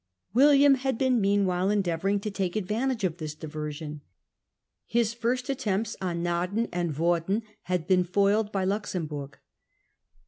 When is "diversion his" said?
3.35-5.13